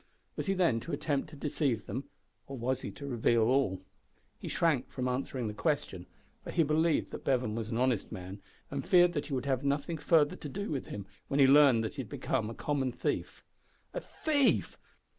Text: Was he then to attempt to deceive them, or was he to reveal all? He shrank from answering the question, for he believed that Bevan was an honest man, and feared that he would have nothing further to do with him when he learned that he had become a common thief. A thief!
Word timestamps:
Was 0.35 0.47
he 0.47 0.55
then 0.55 0.79
to 0.79 0.93
attempt 0.93 1.29
to 1.29 1.35
deceive 1.35 1.85
them, 1.85 2.05
or 2.47 2.57
was 2.57 2.81
he 2.81 2.89
to 2.89 3.05
reveal 3.05 3.43
all? 3.43 3.83
He 4.39 4.47
shrank 4.47 4.89
from 4.89 5.07
answering 5.07 5.47
the 5.47 5.53
question, 5.53 6.07
for 6.43 6.49
he 6.49 6.63
believed 6.63 7.11
that 7.11 7.23
Bevan 7.23 7.53
was 7.53 7.69
an 7.69 7.77
honest 7.77 8.11
man, 8.11 8.41
and 8.71 8.83
feared 8.83 9.13
that 9.13 9.27
he 9.27 9.33
would 9.35 9.45
have 9.45 9.63
nothing 9.63 9.99
further 9.99 10.35
to 10.35 10.49
do 10.49 10.71
with 10.71 10.87
him 10.87 11.05
when 11.27 11.39
he 11.39 11.45
learned 11.45 11.83
that 11.83 11.93
he 11.97 12.01
had 12.01 12.09
become 12.09 12.49
a 12.49 12.55
common 12.55 12.91
thief. 12.91 13.43
A 13.93 14.01
thief! 14.01 14.75